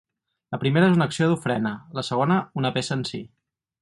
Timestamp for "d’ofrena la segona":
1.33-2.39